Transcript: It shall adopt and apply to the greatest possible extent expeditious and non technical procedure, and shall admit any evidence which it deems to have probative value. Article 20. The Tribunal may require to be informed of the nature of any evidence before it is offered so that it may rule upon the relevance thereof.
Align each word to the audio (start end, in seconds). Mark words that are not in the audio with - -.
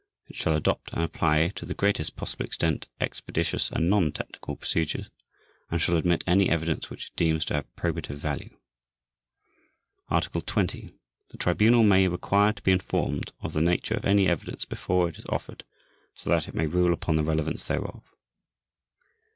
It 0.25 0.35
shall 0.35 0.55
adopt 0.55 0.91
and 0.93 1.03
apply 1.03 1.49
to 1.49 1.63
the 1.63 1.75
greatest 1.75 2.15
possible 2.15 2.43
extent 2.43 2.87
expeditious 2.99 3.69
and 3.71 3.87
non 3.87 4.11
technical 4.11 4.55
procedure, 4.55 5.05
and 5.69 5.79
shall 5.79 5.95
admit 5.95 6.23
any 6.25 6.49
evidence 6.49 6.89
which 6.89 7.09
it 7.11 7.15
deems 7.15 7.45
to 7.45 7.53
have 7.53 7.75
probative 7.75 8.15
value. 8.17 8.57
Article 10.09 10.41
20. 10.41 10.91
The 11.29 11.37
Tribunal 11.37 11.83
may 11.83 12.07
require 12.07 12.51
to 12.51 12.63
be 12.63 12.71
informed 12.71 13.31
of 13.41 13.53
the 13.53 13.61
nature 13.61 13.93
of 13.93 14.05
any 14.05 14.27
evidence 14.27 14.65
before 14.65 15.07
it 15.07 15.19
is 15.19 15.25
offered 15.29 15.63
so 16.15 16.31
that 16.31 16.47
it 16.47 16.55
may 16.55 16.65
rule 16.65 16.93
upon 16.93 17.15
the 17.15 17.23
relevance 17.23 17.65
thereof. 17.65 18.01